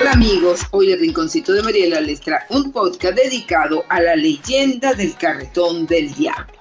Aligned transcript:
Hola 0.00 0.12
amigos, 0.12 0.60
hoy 0.70 0.92
el 0.92 1.00
Rinconcito 1.00 1.52
de 1.52 1.60
Mariela 1.60 2.00
les 2.00 2.20
trae 2.20 2.44
un 2.50 2.70
podcast 2.70 3.16
dedicado 3.16 3.84
a 3.88 4.00
la 4.00 4.14
leyenda 4.14 4.94
del 4.94 5.16
carretón 5.16 5.88
del 5.88 6.14
diablo. 6.14 6.52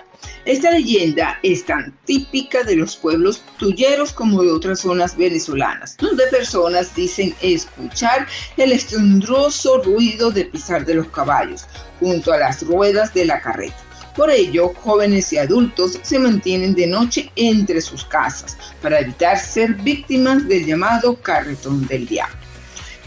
Esta 0.44 0.72
leyenda 0.72 1.38
es 1.44 1.64
tan 1.64 1.96
típica 2.06 2.64
de 2.64 2.76
los 2.76 2.96
pueblos 2.96 3.44
tulleros 3.60 4.12
como 4.12 4.42
de 4.42 4.52
otras 4.52 4.80
zonas 4.80 5.16
venezolanas, 5.16 5.98
donde 5.98 6.26
personas 6.28 6.96
dicen 6.96 7.36
escuchar 7.44 8.26
el 8.58 8.72
estruendoso 8.72 9.84
ruido 9.84 10.32
de 10.32 10.46
pisar 10.46 10.84
de 10.84 10.96
los 10.96 11.08
caballos 11.10 11.68
junto 12.00 12.34
a 12.34 12.40
las 12.40 12.64
ruedas 12.64 13.14
de 13.14 13.26
la 13.26 13.40
carreta. 13.40 13.78
Por 14.16 14.32
ello, 14.32 14.74
jóvenes 14.82 15.32
y 15.32 15.38
adultos 15.38 16.00
se 16.02 16.18
mantienen 16.18 16.74
de 16.74 16.88
noche 16.88 17.32
entre 17.36 17.82
sus 17.82 18.04
casas 18.04 18.58
para 18.82 19.00
evitar 19.00 19.38
ser 19.38 19.76
víctimas 19.76 20.48
del 20.48 20.66
llamado 20.66 21.22
carretón 21.22 21.86
del 21.86 22.08
diablo. 22.08 22.47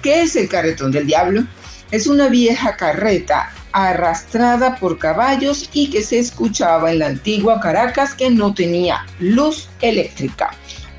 ¿Qué 0.03 0.23
es 0.23 0.35
el 0.35 0.49
carretón 0.49 0.93
del 0.93 1.07
diablo? 1.07 1.45
Es 1.91 2.07
una 2.07 2.29
vieja 2.29 2.75
carreta 2.77 3.53
arrastrada 3.73 4.77
por 4.77 4.99
caballos 4.99 5.69
y 5.75 5.91
que 5.91 6.03
se 6.03 6.19
escuchaba 6.19 6.91
en 6.91 7.01
la 7.01 7.07
antigua 7.07 7.61
Caracas 7.61 8.15
que 8.15 8.31
no 8.31 8.55
tenía 8.55 9.05
luz 9.19 9.69
eléctrica. 9.83 10.51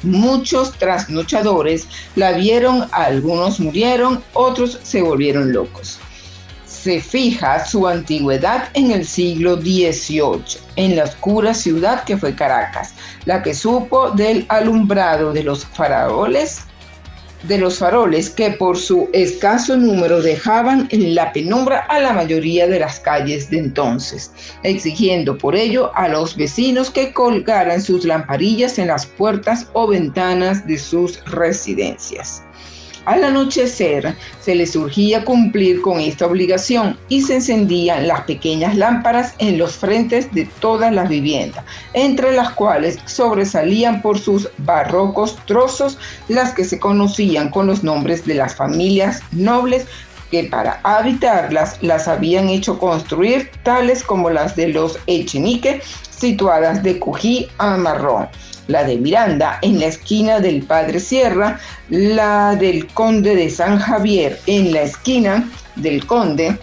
Muchos 0.03 0.77
trasnochadores 0.77 1.87
la 2.15 2.33
vieron, 2.33 2.87
algunos 2.91 3.59
murieron, 3.59 4.23
otros 4.33 4.79
se 4.83 5.01
volvieron 5.01 5.51
locos. 5.51 5.99
Se 6.65 7.01
fija 7.01 7.65
su 7.65 7.87
antigüedad 7.87 8.69
en 8.73 8.91
el 8.91 9.05
siglo 9.05 9.57
XVIII, 9.57 10.43
en 10.75 10.95
la 10.95 11.05
oscura 11.05 11.53
ciudad 11.53 12.03
que 12.03 12.17
fue 12.17 12.35
Caracas, 12.35 12.93
la 13.25 13.41
que 13.41 13.53
supo 13.53 14.11
del 14.11 14.45
alumbrado 14.49 15.33
de 15.33 15.43
los 15.43 15.65
faraoles 15.65 16.65
de 17.43 17.57
los 17.57 17.79
faroles 17.79 18.29
que 18.29 18.51
por 18.51 18.77
su 18.77 19.09
escaso 19.13 19.75
número 19.77 20.21
dejaban 20.21 20.87
en 20.91 21.15
la 21.15 21.33
penumbra 21.33 21.79
a 21.89 21.99
la 21.99 22.13
mayoría 22.13 22.67
de 22.67 22.79
las 22.79 22.99
calles 22.99 23.49
de 23.49 23.59
entonces, 23.59 24.31
exigiendo 24.63 25.37
por 25.37 25.55
ello 25.55 25.91
a 25.95 26.07
los 26.07 26.35
vecinos 26.35 26.89
que 26.89 27.13
colgaran 27.13 27.81
sus 27.81 28.05
lamparillas 28.05 28.77
en 28.79 28.87
las 28.87 29.05
puertas 29.05 29.67
o 29.73 29.87
ventanas 29.87 30.67
de 30.67 30.77
sus 30.77 31.23
residencias. 31.25 32.43
Al 33.05 33.23
anochecer 33.23 34.15
se 34.39 34.53
les 34.53 34.73
surgía 34.73 35.25
cumplir 35.25 35.81
con 35.81 35.99
esta 35.99 36.27
obligación 36.27 36.97
y 37.09 37.21
se 37.21 37.35
encendían 37.35 38.07
las 38.07 38.21
pequeñas 38.21 38.75
lámparas 38.75 39.33
en 39.39 39.57
los 39.57 39.75
frentes 39.75 40.31
de 40.33 40.45
todas 40.59 40.93
las 40.93 41.09
viviendas, 41.09 41.65
entre 41.93 42.31
las 42.31 42.51
cuales 42.51 42.99
sobresalían 43.05 44.01
por 44.01 44.19
sus 44.19 44.49
barrocos 44.59 45.37
trozos 45.47 45.97
las 46.27 46.53
que 46.53 46.63
se 46.63 46.79
conocían 46.79 47.49
con 47.49 47.65
los 47.67 47.83
nombres 47.83 48.25
de 48.25 48.35
las 48.35 48.55
familias 48.55 49.21
nobles 49.31 49.87
que 50.31 50.45
para 50.45 50.79
habitarlas 50.83 51.77
las 51.81 52.07
habían 52.07 52.49
hecho 52.49 52.79
construir, 52.79 53.51
tales 53.63 54.01
como 54.03 54.29
las 54.29 54.55
de 54.55 54.69
los 54.69 54.97
Echenique, 55.05 55.81
situadas 56.09 56.81
de 56.81 56.97
Cují 56.97 57.49
a 57.57 57.77
Marrón. 57.77 58.29
La 58.67 58.83
de 58.85 58.95
Miranda 58.95 59.59
en 59.61 59.79
la 59.79 59.87
esquina 59.87 60.39
del 60.39 60.63
Padre 60.63 60.99
Sierra, 60.99 61.59
la 61.89 62.55
del 62.55 62.87
Conde 62.87 63.35
de 63.35 63.49
San 63.49 63.79
Javier 63.79 64.39
en 64.45 64.71
la 64.71 64.83
esquina 64.83 65.49
del 65.75 66.05
Conde, 66.05 66.57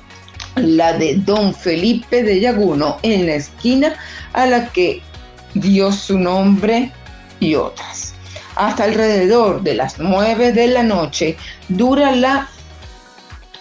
la 0.56 0.94
de 0.94 1.16
Don 1.16 1.54
Felipe 1.54 2.22
de 2.22 2.40
Yaguno 2.40 2.98
en 3.02 3.26
la 3.26 3.34
esquina 3.34 3.94
a 4.32 4.46
la 4.46 4.68
que 4.72 5.02
dio 5.54 5.92
su 5.92 6.18
nombre 6.18 6.90
y 7.40 7.54
otras. 7.54 8.14
Hasta 8.56 8.84
alrededor 8.84 9.62
de 9.62 9.74
las 9.74 9.98
nueve 9.98 10.52
de 10.52 10.68
la 10.68 10.82
noche 10.82 11.36
dura 11.68 12.12
la 12.12 12.48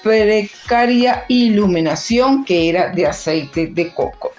precaria 0.07 1.25
iluminación 1.27 2.45
que 2.45 2.69
era 2.69 2.89
de 2.93 3.05
aceite 3.05 3.67
de 3.67 3.93
coco. 3.93 4.31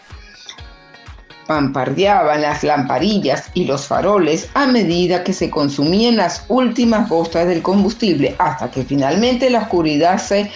Pampardeaban 1.47 2.43
las 2.43 2.62
lamparillas 2.62 3.51
y 3.55 3.65
los 3.65 3.87
faroles 3.87 4.49
a 4.55 4.67
medida 4.67 5.25
que 5.25 5.33
se 5.33 5.51
consumían 5.51 6.17
las 6.17 6.45
últimas 6.49 7.09
gotas 7.09 7.47
del 7.47 7.62
combustible 7.62 8.34
hasta 8.39 8.71
que 8.71 8.83
finalmente 8.83 9.51
la 9.51 9.61
oscuridad 9.61 10.19
se 10.19 10.51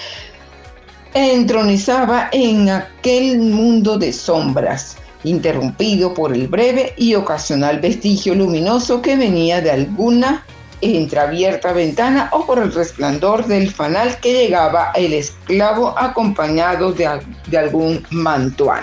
entronizaba 1.15 2.29
en 2.33 2.71
aquel 2.71 3.39
mundo 3.39 3.99
de 3.99 4.13
sombras, 4.13 4.97
interrumpido 5.25 6.15
por 6.15 6.35
el 6.35 6.49
breve 6.49 6.95
y 6.97 7.15
ocasional 7.15 7.81
vestigio 7.81 8.35
luminoso 8.35 9.03
que 9.03 9.17
venía 9.17 9.61
de 9.61 9.71
alguna 9.71 10.45
entreabierta 10.83 11.73
ventana 11.73 12.29
o 12.33 12.45
por 12.45 12.59
el 12.59 12.73
resplandor 12.73 13.47
del 13.47 13.71
fanal 13.71 14.19
que 14.19 14.33
llegaba 14.33 14.93
el 14.95 15.15
esclavo 15.15 15.97
acompañado 15.99 16.93
de, 16.93 17.09
de 17.47 17.59
algún 17.59 18.05
mantuán. 18.11 18.83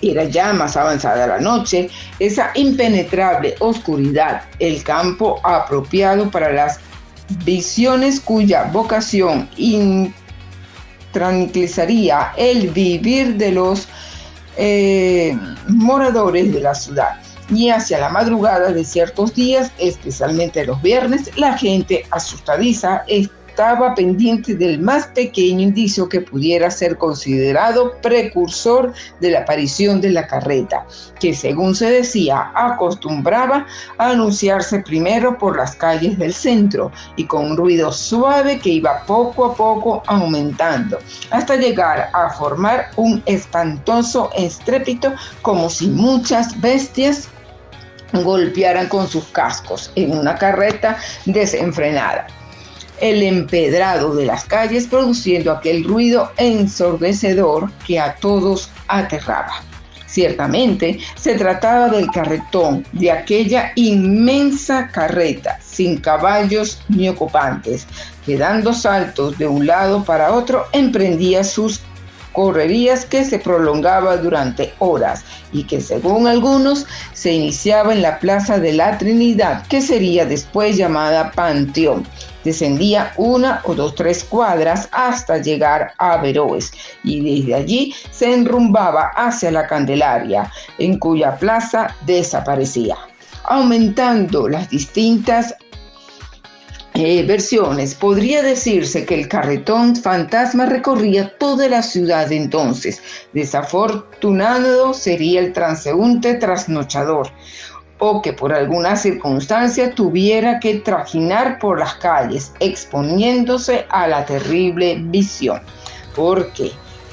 Era 0.00 0.24
ya 0.24 0.52
más 0.52 0.76
avanzada 0.76 1.26
la 1.26 1.40
noche, 1.40 1.90
esa 2.20 2.52
impenetrable 2.54 3.56
oscuridad, 3.58 4.42
el 4.60 4.82
campo 4.84 5.40
apropiado 5.42 6.30
para 6.30 6.52
las 6.52 6.78
visiones 7.44 8.20
cuya 8.20 8.64
vocación 8.72 9.48
tranquilizaría 11.12 12.32
el 12.36 12.70
vivir 12.70 13.36
de 13.36 13.52
los 13.52 13.88
eh, 14.56 15.36
moradores 15.68 16.52
de 16.52 16.60
la 16.60 16.74
ciudad. 16.74 17.20
Y 17.50 17.70
hacia 17.70 17.98
la 17.98 18.10
madrugada 18.10 18.72
de 18.72 18.84
ciertos 18.84 19.34
días, 19.34 19.72
especialmente 19.78 20.66
los 20.66 20.80
viernes, 20.82 21.30
la 21.36 21.56
gente 21.56 22.04
asustadiza 22.10 23.04
estaba 23.58 23.92
pendiente 23.96 24.54
del 24.54 24.78
más 24.78 25.08
pequeño 25.08 25.62
indicio 25.62 26.08
que 26.08 26.20
pudiera 26.20 26.70
ser 26.70 26.96
considerado 26.96 28.00
precursor 28.00 28.92
de 29.18 29.32
la 29.32 29.40
aparición 29.40 30.00
de 30.00 30.10
la 30.10 30.28
carreta, 30.28 30.86
que 31.18 31.34
según 31.34 31.74
se 31.74 31.90
decía 31.90 32.52
acostumbraba 32.54 33.66
a 33.98 34.10
anunciarse 34.10 34.78
primero 34.78 35.36
por 35.36 35.56
las 35.56 35.74
calles 35.74 36.16
del 36.18 36.34
centro 36.34 36.92
y 37.16 37.24
con 37.24 37.46
un 37.46 37.56
ruido 37.56 37.90
suave 37.90 38.60
que 38.60 38.68
iba 38.68 39.02
poco 39.06 39.46
a 39.46 39.56
poco 39.56 40.04
aumentando 40.06 41.00
hasta 41.32 41.56
llegar 41.56 42.10
a 42.12 42.30
formar 42.30 42.92
un 42.94 43.20
espantoso 43.26 44.30
estrépito 44.36 45.12
como 45.42 45.68
si 45.68 45.88
muchas 45.88 46.60
bestias 46.60 47.28
golpearan 48.12 48.88
con 48.88 49.08
sus 49.08 49.24
cascos 49.26 49.92
en 49.94 50.16
una 50.16 50.36
carreta 50.36 50.98
desenfrenada 51.26 52.26
el 53.00 53.22
empedrado 53.22 54.14
de 54.14 54.26
las 54.26 54.44
calles 54.44 54.86
produciendo 54.86 55.52
aquel 55.52 55.84
ruido 55.84 56.30
ensordecedor 56.36 57.70
que 57.86 58.00
a 58.00 58.16
todos 58.16 58.70
aterraba. 58.88 59.62
Ciertamente 60.06 60.98
se 61.16 61.34
trataba 61.34 61.90
del 61.90 62.10
carretón, 62.10 62.84
de 62.92 63.12
aquella 63.12 63.72
inmensa 63.76 64.88
carreta, 64.88 65.58
sin 65.60 65.98
caballos 65.98 66.80
ni 66.88 67.10
ocupantes, 67.10 67.86
que 68.24 68.38
dando 68.38 68.72
saltos 68.72 69.36
de 69.36 69.46
un 69.46 69.66
lado 69.66 70.02
para 70.02 70.32
otro 70.32 70.64
emprendía 70.72 71.44
sus 71.44 71.82
correrías 72.32 73.04
que 73.04 73.24
se 73.24 73.38
prolongaba 73.38 74.16
durante 74.16 74.72
horas 74.78 75.24
y 75.52 75.64
que 75.64 75.80
según 75.80 76.26
algunos 76.26 76.86
se 77.12 77.32
iniciaba 77.32 77.92
en 77.92 78.02
la 78.02 78.18
Plaza 78.18 78.58
de 78.58 78.72
la 78.72 78.98
Trinidad, 78.98 79.66
que 79.66 79.80
sería 79.80 80.24
después 80.26 80.76
llamada 80.76 81.32
Panteón, 81.32 82.06
Descendía 82.44 83.12
una 83.16 83.60
o 83.64 83.74
dos, 83.74 83.94
tres 83.94 84.24
cuadras 84.24 84.88
hasta 84.92 85.38
llegar 85.38 85.92
a 85.98 86.16
Veroes 86.18 86.72
y 87.02 87.20
desde 87.20 87.54
allí 87.54 87.94
se 88.10 88.32
enrumbaba 88.32 89.10
hacia 89.16 89.50
la 89.50 89.66
Candelaria, 89.66 90.50
en 90.78 90.98
cuya 90.98 91.36
plaza 91.36 91.94
desaparecía, 92.06 92.96
aumentando 93.44 94.48
las 94.48 94.70
distintas 94.70 95.54
versiones, 96.98 97.94
podría 97.94 98.42
decirse 98.42 99.04
que 99.04 99.14
el 99.14 99.28
carretón 99.28 99.94
fantasma 99.94 100.66
recorría 100.66 101.32
toda 101.38 101.68
la 101.68 101.82
ciudad 101.82 102.32
entonces. 102.32 103.00
Desafortunado 103.32 104.92
sería 104.92 105.40
el 105.40 105.52
transeúnte 105.52 106.34
trasnochador, 106.34 107.30
o 108.00 108.20
que 108.20 108.32
por 108.32 108.52
alguna 108.52 108.96
circunstancia 108.96 109.94
tuviera 109.94 110.58
que 110.58 110.80
trajinar 110.80 111.60
por 111.60 111.78
las 111.78 111.94
calles, 111.94 112.52
exponiéndose 112.58 113.86
a 113.90 114.08
la 114.08 114.24
terrible 114.26 114.96
visión, 115.00 115.60
porque 116.16 116.72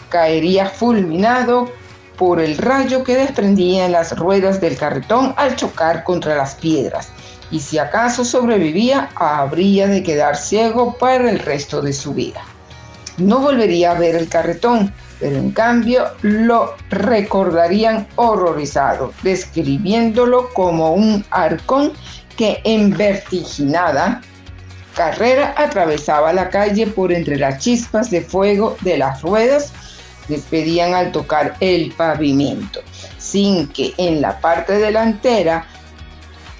caería 0.10 0.66
fulminado 0.66 1.70
por 2.18 2.40
el 2.40 2.58
rayo 2.58 3.04
que 3.04 3.16
desprendía 3.16 3.86
en 3.86 3.92
las 3.92 4.18
ruedas 4.18 4.62
del 4.62 4.78
carretón 4.78 5.34
al 5.38 5.56
chocar 5.56 6.04
contra 6.04 6.36
las 6.36 6.56
piedras, 6.56 7.10
y 7.52 7.60
si 7.60 7.78
acaso 7.78 8.26
sobrevivía, 8.26 9.10
habría 9.16 9.88
de 9.88 10.04
quedar 10.04 10.36
ciego 10.36 10.98
para 10.98 11.30
el 11.30 11.40
resto 11.40 11.82
de 11.82 11.94
su 11.94 12.14
vida. 12.14 12.42
No 13.18 13.40
volvería 13.40 13.92
a 13.92 14.00
ver 14.00 14.16
el 14.16 14.28
carretón, 14.28 14.94
pero 15.20 15.38
en 15.38 15.52
cambio 15.52 16.08
lo 16.22 16.76
recordarían 16.90 18.08
horrorizado, 18.16 19.14
describiéndolo 19.24 20.50
como 20.54 20.94
un 20.94 21.24
arcón 21.30 21.94
que 22.36 22.60
en 22.66 22.96
vertiginada 22.96 24.22
carrera 24.96 25.54
atravesaba 25.58 26.34
la 26.34 26.50
calle 26.50 26.88
por 26.88 27.12
entre 27.12 27.38
las 27.38 27.60
chispas 27.60 28.10
de 28.10 28.22
fuego 28.22 28.78
de 28.82 28.98
las 28.98 29.22
ruedas 29.22 29.74
despedían 30.28 30.94
al 30.94 31.12
tocar 31.12 31.56
el 31.60 31.92
pavimento, 31.94 32.82
sin 33.18 33.68
que 33.70 33.94
en 33.98 34.22
la 34.22 34.40
parte 34.40 34.78
delantera 34.78 35.66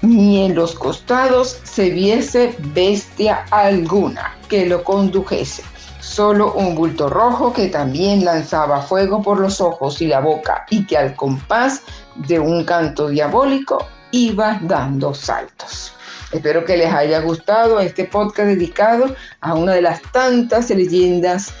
ni 0.02 0.44
en 0.44 0.54
los 0.54 0.74
costados 0.74 1.58
se 1.64 1.90
viese 1.90 2.54
bestia 2.74 3.44
alguna 3.50 4.36
que 4.48 4.66
lo 4.66 4.84
condujese. 4.84 5.62
Solo 6.00 6.52
un 6.54 6.74
bulto 6.76 7.08
rojo 7.08 7.52
que 7.52 7.66
también 7.66 8.24
lanzaba 8.24 8.80
fuego 8.82 9.22
por 9.22 9.40
los 9.40 9.60
ojos 9.60 10.00
y 10.00 10.06
la 10.06 10.20
boca 10.20 10.64
y 10.70 10.86
que 10.86 10.96
al 10.96 11.16
compás 11.16 11.82
de 12.14 12.38
un 12.38 12.64
canto 12.64 13.08
diabólico 13.08 13.86
iba 14.12 14.60
dando 14.62 15.12
saltos. 15.14 15.92
Espero 16.30 16.64
que 16.64 16.76
les 16.76 16.92
haya 16.92 17.20
gustado 17.20 17.80
este 17.80 18.04
podcast 18.04 18.48
dedicado 18.48 19.14
a 19.40 19.54
una 19.54 19.72
de 19.72 19.82
las 19.82 20.02
tantas 20.12 20.70
leyendas 20.70 21.52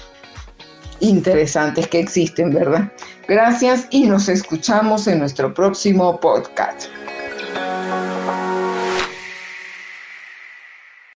interesantes 1.00 1.86
que 1.88 2.00
existen, 2.00 2.52
¿verdad? 2.52 2.90
Gracias 3.28 3.86
y 3.90 4.06
nos 4.06 4.28
escuchamos 4.28 5.06
en 5.06 5.18
nuestro 5.18 5.52
próximo 5.52 6.18
podcast. 6.20 6.88